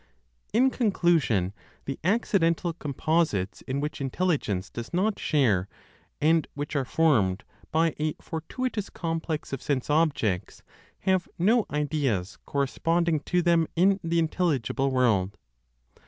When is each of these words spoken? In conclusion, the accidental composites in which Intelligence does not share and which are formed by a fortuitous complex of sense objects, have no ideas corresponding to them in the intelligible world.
In 0.51 0.71
conclusion, 0.71 1.53
the 1.85 1.99
accidental 2.03 2.73
composites 2.73 3.61
in 3.67 3.79
which 3.79 4.01
Intelligence 4.01 4.71
does 4.71 4.91
not 4.91 5.19
share 5.19 5.67
and 6.19 6.47
which 6.55 6.75
are 6.75 6.85
formed 6.85 7.43
by 7.71 7.93
a 7.99 8.15
fortuitous 8.19 8.89
complex 8.89 9.53
of 9.53 9.61
sense 9.61 9.91
objects, 9.91 10.63
have 11.01 11.29
no 11.37 11.67
ideas 11.69 12.39
corresponding 12.47 13.19
to 13.29 13.43
them 13.43 13.67
in 13.75 13.99
the 14.03 14.17
intelligible 14.17 14.89
world. 14.89 15.37